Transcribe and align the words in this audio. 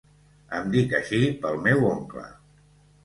Em 0.59 0.71
dic 0.75 0.95
així 0.99 1.19
pel 1.43 1.61
meu 1.67 1.85
oncle. 1.91 2.25